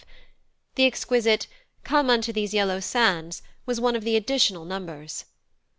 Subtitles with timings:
[0.73, 1.45] The exquisite
[1.83, 5.25] "Come unto these yellow sands" was one of the additional numbers.